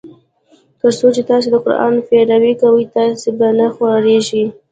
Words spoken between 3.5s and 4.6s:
نه خوارېږی.